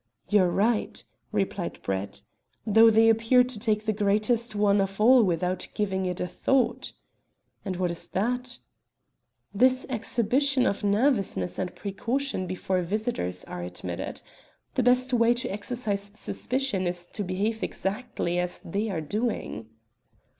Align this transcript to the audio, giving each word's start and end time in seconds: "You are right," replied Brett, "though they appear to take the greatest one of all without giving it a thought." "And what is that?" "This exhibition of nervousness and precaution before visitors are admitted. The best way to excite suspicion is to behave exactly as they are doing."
"You 0.31 0.39
are 0.41 0.49
right," 0.49 1.03
replied 1.31 1.79
Brett, 1.83 2.23
"though 2.65 2.89
they 2.89 3.07
appear 3.07 3.43
to 3.43 3.59
take 3.59 3.85
the 3.85 3.93
greatest 3.93 4.55
one 4.55 4.81
of 4.81 4.99
all 4.99 5.21
without 5.21 5.67
giving 5.75 6.07
it 6.07 6.19
a 6.19 6.25
thought." 6.25 6.93
"And 7.63 7.75
what 7.75 7.91
is 7.91 8.07
that?" 8.07 8.57
"This 9.53 9.85
exhibition 9.89 10.65
of 10.65 10.83
nervousness 10.83 11.59
and 11.59 11.75
precaution 11.75 12.47
before 12.47 12.81
visitors 12.81 13.43
are 13.43 13.61
admitted. 13.61 14.23
The 14.73 14.81
best 14.81 15.13
way 15.13 15.35
to 15.35 15.53
excite 15.53 15.99
suspicion 15.99 16.87
is 16.87 17.05
to 17.13 17.23
behave 17.23 17.61
exactly 17.61 18.39
as 18.39 18.59
they 18.61 18.89
are 18.89 19.01
doing." 19.01 19.67